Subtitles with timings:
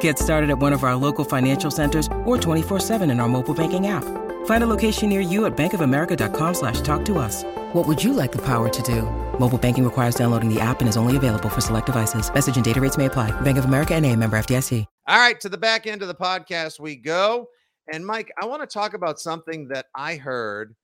[0.00, 3.86] Get started at one of our local financial centers or 24-7 in our mobile banking
[3.86, 4.04] app.
[4.46, 7.44] Find a location near you at bankofamerica.com slash talk to us.
[7.72, 9.02] What would you like the power to do?
[9.38, 12.32] Mobile banking requires downloading the app and is only available for select devices.
[12.32, 13.30] Message and data rates may apply.
[13.40, 14.84] Bank of America and a member FDIC.
[15.06, 17.48] All right, to the back end of the podcast we go.
[17.90, 20.74] And Mike, I want to talk about something that I heard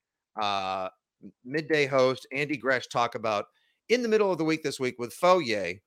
[0.41, 0.89] uh,
[1.45, 3.47] midday host Andy Gresh talk about
[3.91, 5.79] in the middle of the week this week with Fauria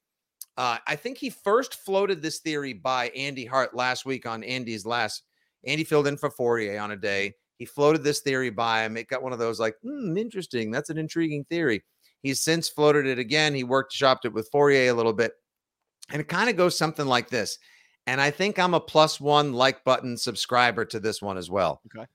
[0.58, 4.86] uh, I think he first floated this theory by Andy Hart last week on Andy's
[4.86, 5.24] last.
[5.66, 7.36] Andy filled in for Fauria on a day.
[7.58, 8.98] He floated this theory by him.
[8.98, 10.72] It got one of those like, hmm, interesting.
[10.72, 11.84] That's an intriguing theory.
[12.24, 13.54] He's since floated it again.
[13.54, 15.34] He worked, shopped it with Fauria a little bit.
[16.12, 17.60] And it kind of goes something like this.
[18.08, 21.82] And I think I'm a plus one like button subscriber to this one as well.
[21.94, 22.08] Okay.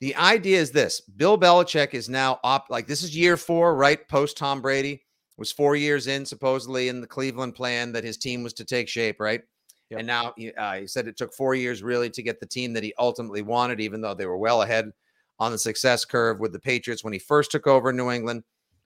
[0.00, 4.06] The idea is this Bill Belichick is now up, like this is year four, right?
[4.08, 5.03] Post Tom Brady
[5.36, 8.88] was four years in supposedly in the Cleveland plan that his team was to take
[8.88, 9.42] shape, right?
[9.90, 9.98] Yep.
[9.98, 12.82] And now uh, he said it took four years really to get the team that
[12.82, 14.90] he ultimately wanted, even though they were well ahead
[15.38, 18.44] on the success curve with the Patriots when he first took over New England.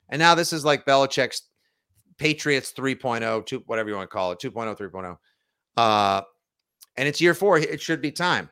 [0.09, 1.43] And now this is like Belichick's
[2.17, 5.17] Patriots 3.0, two, whatever you want to call it, 2.0, 3.0.
[5.77, 6.23] Uh,
[6.97, 7.59] and it's year four.
[7.59, 8.51] It should be time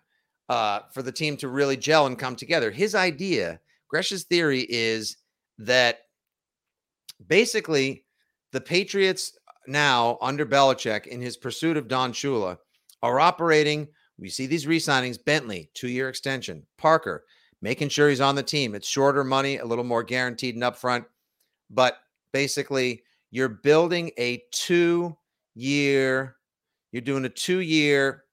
[0.48, 2.70] uh, for the team to really gel and come together.
[2.70, 3.58] His idea,
[3.88, 5.16] Gresh's theory is
[5.58, 5.98] that
[7.24, 8.04] basically
[8.52, 12.58] the Patriots now under Belichick in his pursuit of Don Shula
[13.02, 13.88] are operating.
[14.18, 17.24] We see these re-signings: Bentley, two-year extension; Parker,
[17.60, 18.74] making sure he's on the team.
[18.74, 21.04] It's shorter money, a little more guaranteed and upfront,
[21.70, 21.98] but
[22.32, 26.36] basically you're building a two-year.
[26.92, 28.24] You're doing a two-year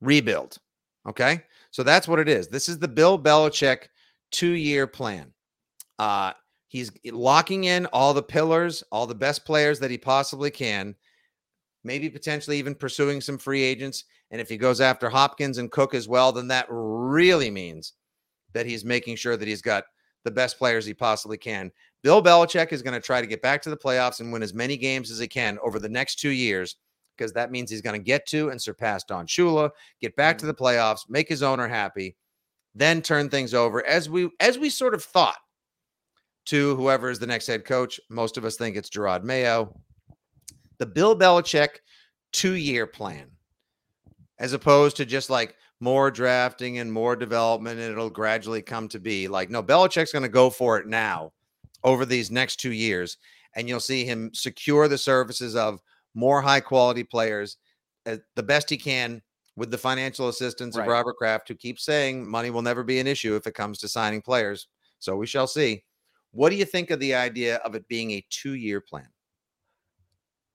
[0.00, 0.58] rebuild.
[1.08, 2.48] Okay, so that's what it is.
[2.48, 3.88] This is the Bill Belichick
[4.32, 5.32] two-year plan.
[5.98, 6.32] Uh,
[6.68, 10.94] He's locking in all the pillars, all the best players that he possibly can,
[11.82, 14.04] maybe potentially even pursuing some free agents.
[14.30, 17.94] And if he goes after Hopkins and Cook as well, then that really means
[18.52, 19.84] that he's making sure that he's got
[20.24, 21.72] the best players he possibly can.
[22.02, 24.52] Bill Belichick is going to try to get back to the playoffs and win as
[24.52, 26.76] many games as he can over the next two years
[27.16, 29.70] because that means he's going to get to and surpass Don Shula,
[30.00, 30.48] get back to mm-hmm.
[30.48, 32.16] the playoffs, make his owner happy,
[32.74, 35.38] then turn things over as we as we sort of thought
[36.48, 38.00] to whoever is the next head coach.
[38.08, 39.78] Most of us think it's Jerod Mayo.
[40.78, 41.80] The Bill Belichick
[42.32, 43.30] two year plan,
[44.38, 48.98] as opposed to just like more drafting and more development, and it'll gradually come to
[48.98, 51.32] be like, no, Belichick's going to go for it now
[51.84, 53.18] over these next two years.
[53.54, 55.80] And you'll see him secure the services of
[56.14, 57.58] more high quality players
[58.06, 59.20] uh, the best he can
[59.56, 60.84] with the financial assistance right.
[60.84, 63.78] of Robert Kraft, who keeps saying money will never be an issue if it comes
[63.78, 64.68] to signing players.
[64.98, 65.84] So we shall see.
[66.32, 69.08] What do you think of the idea of it being a two-year plan?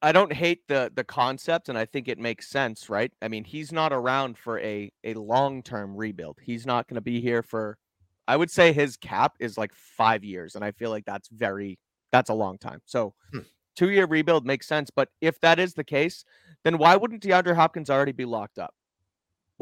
[0.01, 3.11] I don't hate the the concept and I think it makes sense, right?
[3.22, 6.39] I mean, he's not around for a a long-term rebuild.
[6.41, 7.78] He's not going to be here for
[8.28, 11.79] I would say his cap is like 5 years and I feel like that's very
[12.11, 12.81] that's a long time.
[12.85, 13.40] So, hmm.
[13.79, 16.25] 2-year rebuild makes sense, but if that is the case,
[16.63, 18.75] then why wouldn't DeAndre Hopkins already be locked up?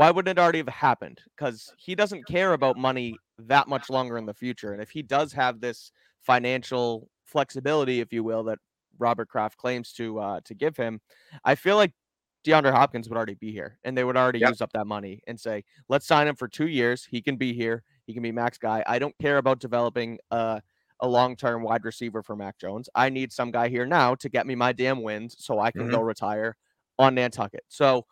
[0.01, 1.22] Why wouldn't it already have happened?
[1.38, 4.73] Cuz he doesn't care about money that much longer in the future.
[4.73, 5.91] And if he does have this
[6.22, 8.57] financial flexibility, if you will, that
[8.97, 11.01] Robert Kraft claims to uh, to give him,
[11.45, 11.93] I feel like
[12.43, 14.49] DeAndre Hopkins would already be here, and they would already yep.
[14.49, 17.05] use up that money and say, "Let's sign him for two years.
[17.05, 17.84] He can be here.
[18.08, 18.84] He can be max guy.
[18.87, 20.61] I don't care about developing a,
[20.99, 22.90] a long term wide receiver for Mac Jones.
[22.96, 25.84] I need some guy here now to get me my damn wins, so I can
[25.84, 25.91] mm-hmm.
[25.91, 26.58] go retire
[26.97, 28.08] on Nantucket." So,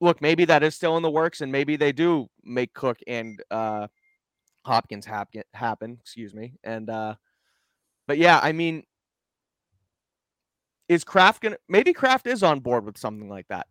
[0.00, 3.42] look, maybe that is still in the works, and maybe they do make Cook and
[3.50, 3.88] uh,
[4.68, 6.54] Hopkins happen, happen, excuse me.
[6.62, 7.14] And uh
[8.06, 8.84] but yeah, I mean
[10.88, 13.66] is Kraft gonna maybe Kraft is on board with something like that.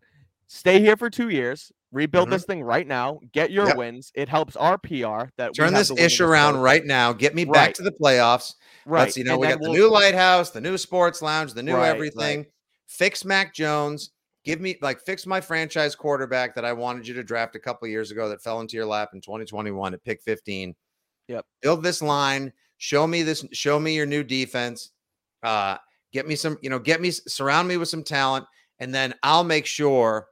[0.48, 2.34] Stay here for two years, rebuild mm-hmm.
[2.34, 3.78] this thing right now, get your yep.
[3.78, 4.12] wins.
[4.16, 7.54] It helps our PR that we're turn this ish around right now, get me right.
[7.54, 8.56] back to the playoffs.
[8.86, 9.02] Right.
[9.02, 11.64] Let's, you know, and we got we'll, the new lighthouse, the new sports lounge, the
[11.64, 12.40] new right, everything.
[12.40, 12.48] Right.
[12.88, 14.12] fix Mac Jones.
[14.48, 17.86] Give me like fix my franchise quarterback that I wanted you to draft a couple
[17.90, 20.74] years ago that fell into your lap in 2021 at pick 15.
[21.28, 21.46] Yep.
[21.62, 22.54] Build this line.
[22.78, 23.46] Show me this.
[23.52, 24.92] Show me your new defense.
[25.44, 25.76] Uh,
[26.14, 26.58] get me some.
[26.62, 28.46] You know, get me surround me with some talent,
[28.80, 30.28] and then I'll make sure.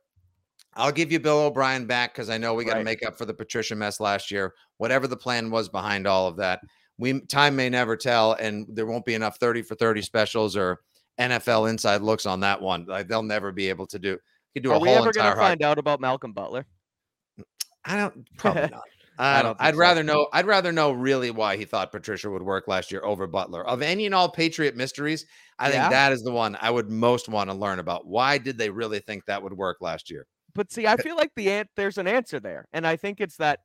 [0.78, 2.86] I'll give you Bill O'Brien back because I know we got to Right.
[2.86, 4.54] make up for the Patricia mess last year.
[4.78, 6.62] Whatever the plan was behind all of that,
[6.98, 10.80] we time may never tell, and there won't be enough 30 for 30 specials or
[11.20, 12.86] NFL inside looks on that one.
[12.86, 14.18] Like they'll never be able to do.
[14.54, 16.66] Could do a Are we ever going to find out about Malcolm Butler?
[17.86, 18.84] I don't probably not.
[19.18, 19.58] I I don't.
[19.62, 19.80] I'd so.
[19.80, 20.28] rather know.
[20.34, 23.66] I'd rather know really why he thought Patricia would work last year over Butler.
[23.66, 25.26] Of any and all Patriot mysteries,
[25.58, 25.90] I think Yeah.
[25.90, 28.06] that is the one I would most want to learn about.
[28.08, 30.28] Why did they really think that would work last year?
[30.54, 33.38] But see, I feel like the an- there's an answer there, and I think it's
[33.38, 33.60] that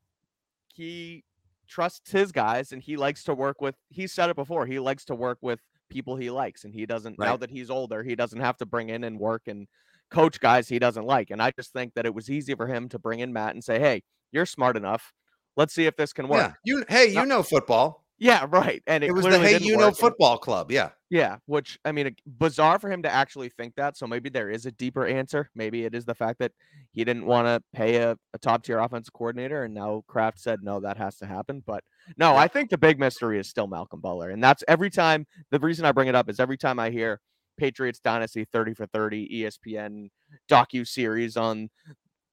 [0.72, 1.24] he
[1.66, 3.74] trusts his guys and he likes to work with.
[3.88, 4.66] He said it before.
[4.66, 5.60] He likes to work with
[5.90, 7.18] people he likes, and he doesn't.
[7.18, 9.66] Now that he's older, he doesn't have to bring in and work and
[10.10, 11.30] coach guys he doesn't like.
[11.30, 13.62] And I just think that it was easy for him to bring in Matt and
[13.62, 14.02] say, "Hey,
[14.32, 15.12] you're smart enough.
[15.56, 16.52] Let's see if this can work." Yeah.
[16.64, 16.84] You.
[16.88, 18.04] Hey, you No- know football.
[18.22, 18.82] Yeah, right.
[18.86, 20.70] And it, It was the Hey You Know work, Football Club.
[20.70, 20.90] Yeah.
[21.08, 23.96] Yeah, which I mean, bizarre for him to actually think that.
[23.96, 25.50] So maybe there is a deeper answer.
[25.54, 26.52] Maybe it is the fact that
[26.92, 30.60] he didn't want to pay a, a top tier offensive coordinator, and now Kraft said
[30.62, 31.62] no, that has to happen.
[31.66, 31.82] But
[32.16, 32.36] no.
[32.36, 35.26] I think the big mystery is still Malcolm Butler, and that's every time.
[35.50, 37.20] The reason I bring it up is every time I hear
[37.58, 40.08] Patriots Dynasty thirty for thirty, E ESPN
[40.50, 41.68] docu series on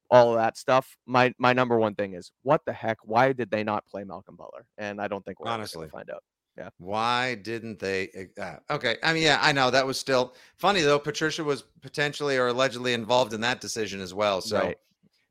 [0.10, 0.96] all of that stuff.
[1.06, 2.98] My my number one thing is what the heck?
[3.04, 4.66] Why did they not play Malcolm Butler?
[4.78, 5.88] And I don't think we're Honestly.
[5.90, 6.24] find out.
[6.58, 6.70] Yeah.
[6.80, 8.30] Why didn't they?
[8.42, 8.98] Uh, okay.
[9.04, 10.98] I mean, yeah, I know that was still funny though.
[10.98, 14.42] Patricia was potentially or allegedly involved in that decision as well.
[14.42, 14.78] So Right.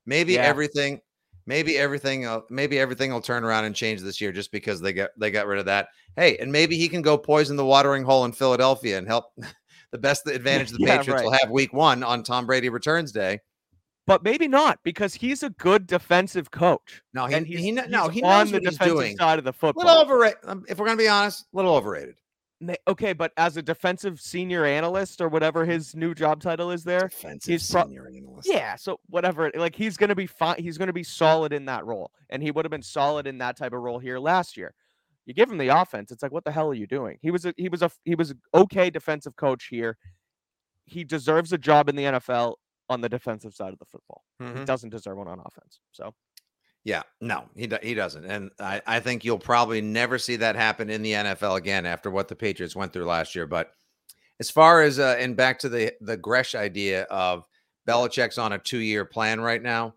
[0.05, 0.43] maybe Yeah.
[0.43, 1.01] everything,
[1.47, 5.09] maybe everything, maybe everything will turn around and change this year just because they got
[5.17, 5.87] they got rid of that.
[6.15, 9.25] Hey, and maybe he can go poison the watering hole in Philadelphia and help
[9.91, 13.39] the best advantage the Yeah, Patriots will have week one on Tom Brady returns day.
[14.05, 17.01] but maybe not because he's a good defensive coach.
[17.13, 19.17] No, he, he's, he, kn- he's no, he on knows the what he's defensive doing.
[19.17, 19.85] side of the football.
[19.85, 20.37] little overrated.
[20.45, 22.15] Um, if we're gonna be honest, a little overrated.
[22.87, 27.07] Okay, but as a defensive senior analyst or whatever his new job title is there,
[27.07, 28.49] Defensive he's pro- senior analyst.
[28.51, 28.75] yeah.
[28.75, 30.59] So whatever, like he's gonna be fine.
[30.61, 33.57] He's gonna be solid in that role, and he would have been solid in that
[33.57, 34.73] type of role here last year.
[35.27, 37.17] You give him the offense, it's like, what the hell are you doing?
[37.21, 39.97] He was a he was a he was okay defensive coach here.
[40.85, 42.55] He deserves a job in the NFL
[42.89, 44.23] on the defensive side of the football.
[44.41, 44.59] Mhm.
[44.59, 45.79] He doesn't deserve one on offense.
[45.91, 46.15] So
[46.87, 50.55] Yeah, no, he do- he doesn't, and I I think you'll probably never see that
[50.55, 53.45] happen in the NFL again after what the Patriots went through last year.
[53.45, 53.73] But
[54.39, 57.45] as far as uh, and back to the the Gresh idea of
[57.85, 59.95] Belichick's on a two year plan right now,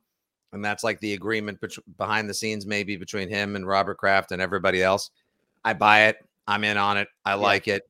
[0.52, 4.32] and that's like the agreement bet- behind the scenes maybe between him and Robert Kraft
[4.32, 5.12] and everybody else.
[5.64, 6.16] I buy it.
[6.48, 7.06] I'm in on it.
[7.24, 7.88] I like it.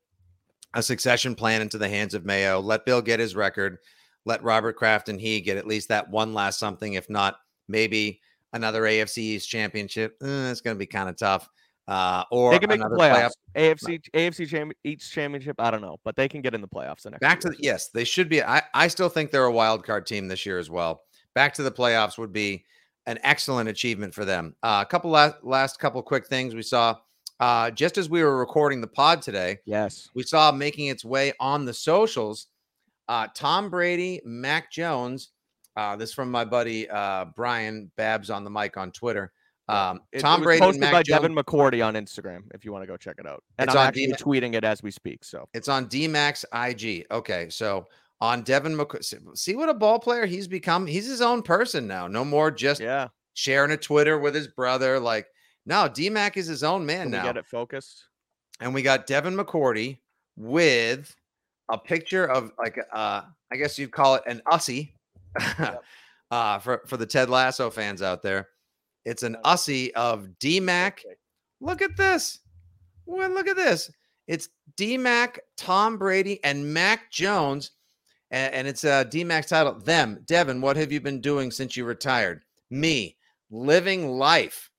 [0.74, 2.60] A succession plan into the hands of Mayo.
[2.60, 3.78] Let Bill get his record.
[4.26, 7.36] Let Robert Kraft and he get at least that one last something, if not
[7.66, 8.20] maybe
[8.52, 10.16] another AFC East championship.
[10.22, 11.48] Eh, it's going to be kind of tough.
[11.88, 13.32] Uh, or they can make the another playoffs.
[13.56, 15.56] playoff- AFC AFC cham- each championship.
[15.58, 17.20] I don't know, but they can get in the playoffs the next.
[17.20, 18.42] Back to the, yes, they should be.
[18.42, 21.02] I, I still think they're a wild card team this year as well.
[21.34, 22.64] Back to the playoffs would be
[23.06, 24.54] an excellent achievement for them.
[24.62, 26.94] Uh, a couple last last couple quick things we saw
[27.40, 29.58] uh, just as we were recording the pod today.
[29.64, 30.08] yes.
[30.14, 32.46] we saw making its way on the socials.
[33.08, 35.30] Uh, Tom Brady, Mac Jones.
[35.76, 39.32] Uh, this from my buddy uh, Brian Babs on the mic on Twitter.
[39.68, 41.20] Um, It, Tom it Brady, posted by Jones.
[41.20, 42.42] Devin McCourty on Instagram.
[42.52, 44.54] If you want to go check it out, and It's I'm on actually D-Ma- tweeting
[44.54, 45.24] it as we speak.
[45.24, 47.06] So It's on DMAC's IG.
[47.12, 47.86] Okay, so
[48.20, 50.86] on Devin McCoy, see what a ball player he's become.
[50.86, 52.08] He's his own person now.
[52.08, 54.98] No more just yeah, sharing a Twitter with his brother.
[54.98, 55.28] Like,
[55.66, 57.22] no, DMAC is his own man can we now.
[57.24, 58.04] get it focused?
[58.58, 59.98] and we got Devin McCourty
[60.36, 61.14] with
[61.70, 63.22] a picture of like uh
[63.52, 64.92] I guess you'd call it an ussy
[66.30, 68.48] uh for for the Ted Lasso fans out there.
[69.04, 71.00] It's an ussy of DMAC.
[71.60, 72.40] Look at this.
[73.06, 73.90] Well, look at this.
[74.26, 77.72] It's DMAC, Tom Brady, and Mac Jones.
[78.30, 79.74] And, and it's uh DMAC's title.
[79.74, 82.44] Them, Devin, what have you been doing since you retired?
[82.70, 83.16] Me,
[83.50, 84.70] living life.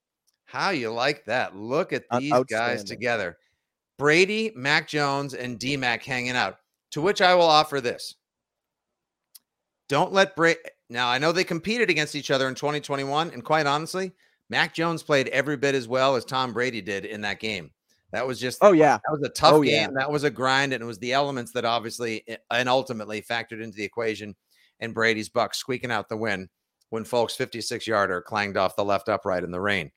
[0.45, 1.55] How you like that?
[1.55, 3.37] Look at these guys together.
[3.97, 6.57] Brady, Mac Jones, and DMAC hanging out.
[6.91, 8.15] To which I will offer this.
[9.91, 10.57] Don't let Brady.
[10.89, 13.31] Now, I know they competed against each other in 2021.
[13.31, 14.13] And quite honestly,
[14.49, 17.71] Mac Jones played every bit as well as Tom Brady did in that game.
[18.13, 19.73] That was just Oh yeah, that was a tough Oh, game.
[19.73, 19.87] yeah.
[19.93, 23.75] That was a grind, and it was the elements that obviously and ultimately factored into
[23.75, 24.33] the equation.
[24.79, 26.47] And Brady's Bucks squeaking out the win
[26.89, 29.91] when Folk's 56 yarder clanged off the left upright in the rain.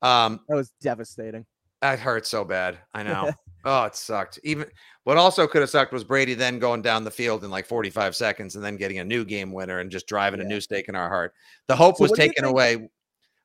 [0.00, 1.44] Um, that was devastating.
[1.82, 2.78] that hurt so bad.
[2.94, 3.32] I know.
[3.64, 4.38] Oh, it sucked.
[4.42, 4.66] Even
[5.04, 8.16] what also could have sucked was Brady then going down the field in like 45
[8.16, 10.46] seconds and then getting a new game winner and just driving Yeah.
[10.46, 11.34] a new stake in our heart.
[11.66, 12.88] The hope So was what do you taken think- away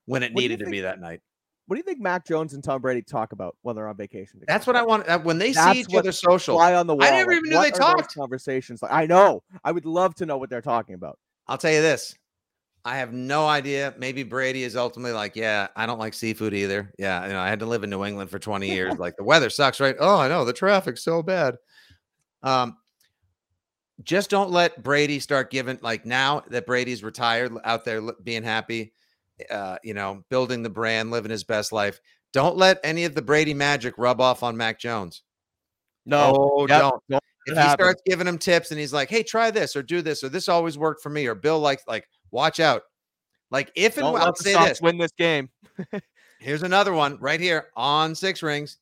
[0.06, 1.22] when it what do you needed to be that night.
[1.68, 4.40] What do you think Mac Jones and Tom Brady talk about when they're on vacation?
[4.40, 4.46] Together?
[4.48, 5.08] That's what I want.
[5.24, 7.04] When they see That's each other social, Fly on the wall.
[7.04, 8.14] I never like, even knew they talked.
[8.14, 9.42] Conversations like I know.
[9.64, 11.18] I would love to know what they're talking about.
[11.48, 12.16] I'll tell you this.
[12.86, 13.96] I have no idea.
[13.98, 16.94] Maybe Brady is ultimately like, yeah, I don't like seafood either.
[17.00, 18.96] Yeah, you know, I had to live in New England for 20 years.
[19.00, 19.96] like the weather sucks, right?
[20.00, 21.56] Oh, I know the traffic's so bad.
[22.44, 22.78] Um,
[24.04, 28.94] just don't let Brady start giving like now that Brady's retired out there being happy,
[29.50, 32.00] uh, you know, building the brand, living his best life.
[32.34, 35.24] Don't let any of the Brady magic rub off on Mac Jones.
[36.06, 39.24] No, Oh, yep, don't don't if he starts giving him tips and he's like, "Hey,
[39.24, 42.08] try this or do this or this always worked for me," or Bill likes like,
[42.36, 42.84] watch out.
[43.50, 44.82] Like if and when, I'll say this.
[44.82, 45.50] win this game.
[46.40, 48.78] Here's another one right here on Six Rings.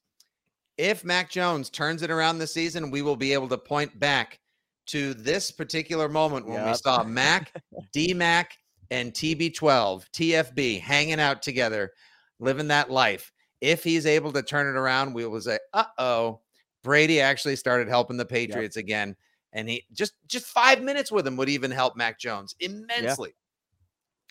[0.78, 4.40] If Mac Jones turns it around this season, we will be able to point back
[4.88, 7.54] to this particular moment when we saw Mac,
[7.94, 8.58] D Mac,
[8.90, 11.92] and TB12, TFB hanging out together,
[12.40, 13.32] living that life.
[13.62, 16.42] If he's able to turn it around, we will say, "Uh oh,
[16.84, 19.16] Brady actually started helping the Patriots again."
[19.54, 23.36] And he just just five minutes with him would even help Mac Jones immensely.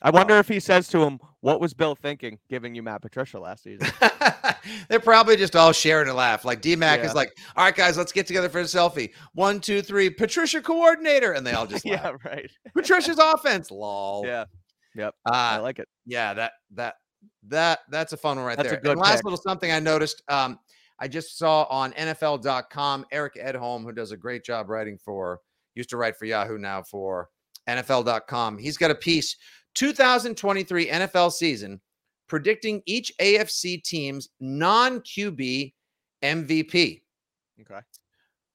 [0.02, 3.38] I wonder if he says to him, "What was Bill thinking, giving you Matt Patricia
[3.38, 3.88] last season?"
[4.88, 6.44] They're probably just all sharing a laugh.
[6.44, 7.06] Like D Mac Yeah.
[7.06, 9.12] is like, "All right, guys, let's get together for a selfie.
[9.34, 10.10] One, two, three.
[10.10, 12.16] Patricia coordinator," and they all just laugh.
[12.24, 12.50] yeah, right.
[12.74, 13.70] Patricia's offense.
[13.70, 14.24] Lol.
[14.26, 14.44] Yeah,
[14.94, 15.14] yep.
[15.24, 15.88] I Uh, like it.
[16.06, 16.34] yeah.
[16.34, 16.94] That that
[17.48, 18.80] that that's a fun one right That's a there.
[18.80, 19.24] good and last pick.
[19.24, 20.22] little something I noticed.
[20.28, 20.58] Um,
[20.98, 25.40] I just saw on NFL.com Eric Edholm, who does a great job writing for,
[25.74, 27.28] used to write for Yahoo, now for
[27.68, 28.58] NFL.com.
[28.58, 29.36] He's got a piece
[29.74, 31.80] 2023 NFL season
[32.28, 35.72] predicting each AFC team's non QB
[36.22, 37.02] MVP.
[37.60, 37.80] Okay.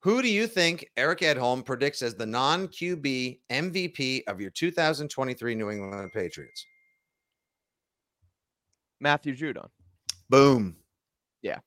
[0.02, 5.56] Who do you think Eric Edholm predicts as the non QB MVP of your 2023
[5.56, 6.66] New England Patriots?
[9.00, 9.68] Matthew Judon.
[10.30, 10.76] Boom.
[11.42, 11.60] Yeah.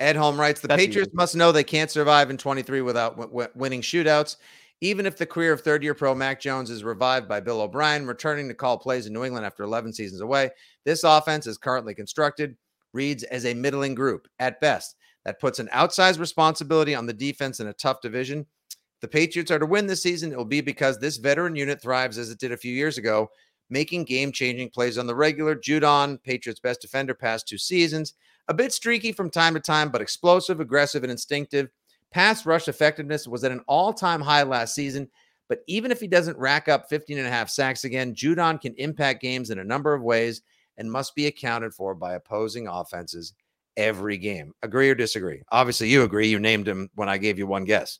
[0.00, 0.88] Edholm writes the That's easy.
[0.88, 4.36] Patriots must know they can't survive in 23 without w- w- winning shootouts.
[4.80, 8.06] Even if the career of third year pro Mac Jones is revived by Bill O'Brien,
[8.06, 10.50] returning to call plays in New England after 11 seasons away,
[10.84, 12.56] this offense is currently constructed,
[12.92, 14.96] reads as a middling group at best.
[15.24, 18.40] That puts an outsized responsibility on the defense in a tough division.
[18.70, 21.80] If the Patriots are to win this season, it will be because this veteran unit
[21.80, 23.30] thrives as it did a few years ago,
[23.70, 25.56] making game changing plays on the regular.
[25.56, 28.14] Judon, Patriots' best defender past two seasons,
[28.48, 31.70] a bit streaky from time to time, but explosive, aggressive, and instinctive.
[32.14, 35.08] Pass rush effectiveness was at an all time high last season.
[35.48, 38.72] But even if he doesn't rack up 15 and a half sacks again, Judon can
[38.78, 40.40] impact games in a number of ways
[40.78, 43.34] and must be accounted for by opposing offenses
[43.76, 44.52] every game.
[44.62, 45.42] Agree or disagree?
[45.50, 46.28] Obviously, you agree.
[46.28, 47.98] You named him when I gave you one guess.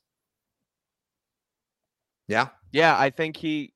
[2.28, 2.48] Yeah.
[2.70, 3.72] Yeah, I think he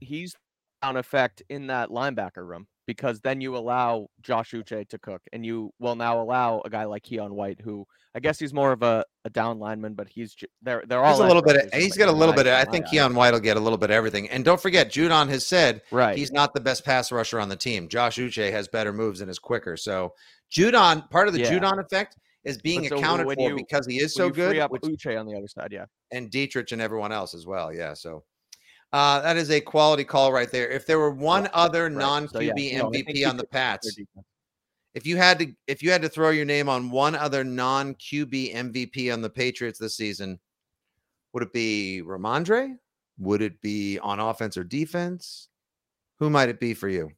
[0.00, 0.34] he's
[0.82, 5.46] on effect in that linebacker room because then you allow Josh Uche to cook, and
[5.46, 8.82] you will now allow a guy like Keion White, who I guess he's more of
[8.82, 11.56] a, a down lineman, but he's they're they're all a little bit.
[11.56, 12.46] Of, he's got a little bit.
[12.46, 12.86] Of, I think.
[12.86, 14.28] Keion White will get a little bit of everything.
[14.28, 16.18] And don't forget, Judon has said right.
[16.18, 17.88] he's not the best pass rusher on the team.
[17.88, 19.78] Josh Uche has better moves and is quicker.
[19.78, 20.12] So
[20.54, 21.52] Judon, part of the Yeah.
[21.52, 24.70] Judon effect is being so accounted for you- because he is so good, free up
[24.70, 25.86] which, Uche on the other side, yeah.
[26.10, 27.72] and Deatrich and everyone else as well.
[27.72, 27.94] Yeah.
[27.94, 28.24] So
[28.92, 30.68] uh, that is a quality call right there.
[30.68, 31.92] If there were one other Right.
[31.92, 33.98] non So, yeah, QB no, MVP on the could cook their Pats,
[34.94, 37.94] if you had to if you had to throw your name on one other non
[37.94, 40.38] QB MVP on the Patriots this season,
[41.32, 42.76] would it be Rhamondre?
[43.18, 45.48] Would it be on offense or defense?
[46.18, 47.10] Who might it be for you?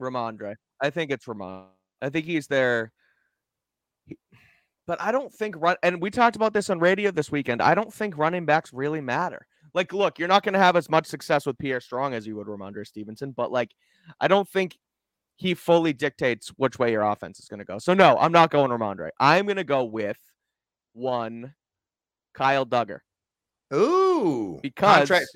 [0.00, 0.56] Rhamondre.
[0.80, 1.66] I think it's Ramon.
[2.00, 2.92] I think he's there.
[4.06, 4.18] he-
[4.86, 7.62] But I don't think run and we talked about this on radio this weekend.
[7.62, 9.46] I don't think running backs really matter.
[9.74, 12.36] Like, look, you're not going to have as much success with Pierre Strong as you
[12.36, 13.70] would Rhamondre Stevenson, but like,
[14.20, 14.78] I don't think
[15.36, 17.78] he fully dictates which way your offense is going to go.
[17.78, 19.10] So no, I'm not going Rhamondre.
[19.18, 20.18] I'm going to go with
[20.92, 21.54] one
[22.34, 22.98] Kyle Dugger.
[23.74, 25.26] Ooh, Because contract.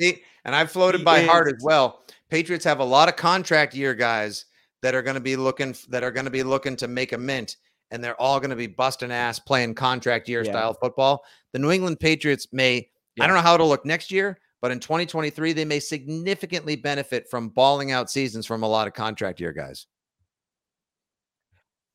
[0.44, 2.04] And I've floated by Hart as well.
[2.28, 4.44] Patriots have a lot of contract year guys
[4.82, 7.18] that are going to be looking that are going to be looking to make a
[7.18, 7.56] mint,
[7.90, 10.50] and they're all going to be busting ass playing contract year Yeah.
[10.52, 11.24] style football.
[11.52, 12.90] The New England Patriots may.
[13.20, 17.28] I don't know how it'll look next year, but in 2023 they may significantly benefit
[17.30, 19.86] from balling out seasons from a lot of contract year guys.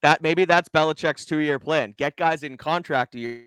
[0.01, 1.93] that maybe that's Belichick's two-year plan.
[1.97, 3.45] Get guys in contract year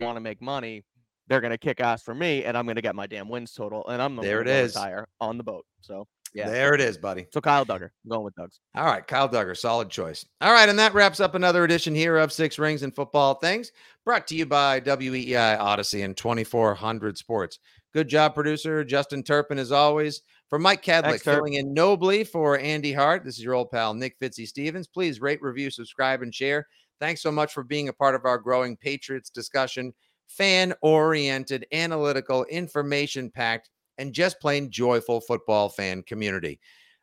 [0.00, 0.82] want to make money.
[1.28, 4.02] They're gonna kick ass for me, and I'm gonna get my damn wins total, and
[4.02, 4.74] I'm the There one it is.
[4.74, 5.64] retire on the boat.
[5.80, 6.48] So Yeah.
[6.48, 7.26] There it is, buddy.
[7.32, 7.90] So Kyle Dugger.
[8.04, 8.60] I'm going with Doug's.
[8.74, 10.24] All right, Kyle Dugger, solid choice.
[10.40, 13.72] All right, and that wraps up another edition here of Six Rings and Football Things,
[14.04, 17.58] brought to you by WEEI Audacy and 2400 Sports.
[17.92, 20.22] Good job, producer Justin Turpin, as always.
[20.48, 23.24] For Mike Kadlick, Thanks, filling in nobly for Andy Hart.
[23.24, 24.86] This is your old pal Nick Fitzy Stevens.
[24.86, 26.66] Please rate, review, subscribe, and share.
[27.00, 29.92] Thanks so much for being a part of our growing Patriots discussion.
[30.28, 36.60] Fan oriented, analytical, information packed, and just plain joyful football fan community.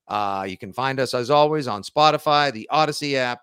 [0.08, 3.41] Uh, you can find us as always on Spotify, the Audacy app,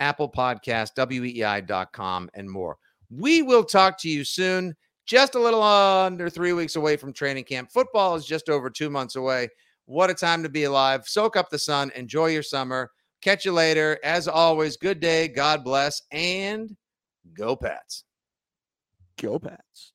[0.00, 2.76] Apple Podcast, WEEI.com, and more.
[3.10, 4.76] We will talk to you soon.
[5.06, 7.72] Just a little under three weeks away from training camp.
[7.72, 9.48] Football is just over two months away.
[9.86, 11.08] What a time to be alive.
[11.08, 11.90] Soak up the sun.
[11.96, 12.90] Enjoy your summer.
[13.22, 13.98] Catch you later.
[14.04, 15.28] As always, good day.
[15.28, 16.02] God bless.
[16.12, 16.76] And
[17.32, 18.04] go, Pats.
[19.20, 19.94] Go Pats.